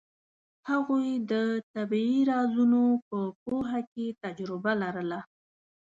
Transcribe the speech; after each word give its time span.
هغوی 0.69 1.09
د 1.31 1.33
طبیعي 1.73 2.19
رازونو 2.31 2.83
په 3.07 3.19
پوهه 3.43 3.79
کې 3.91 4.05
تجربه 4.23 4.71
لرله. 4.81 5.19